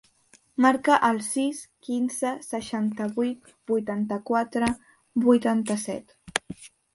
Marca 0.65 0.95
el 1.09 1.19
sis, 1.25 1.59
quinze, 1.87 2.31
seixanta-vuit, 2.47 3.51
vuitanta-quatre, 3.73 4.71
vuitanta-set. 5.29 6.19